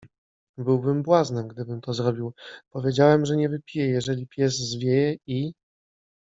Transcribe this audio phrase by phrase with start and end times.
[0.57, 2.33] -Byłbym błaznem, gdybym to zrobił.
[2.71, 5.53] Powiedziałem, że nie wypiję, jeżeli pies zwieje- i